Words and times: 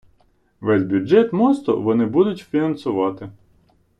Весь 0.61 0.83
бюджет 0.83 1.31
мосту 1.33 1.81
вони 1.83 2.05
будуть 2.05 2.39
фінансувати. 2.49 3.29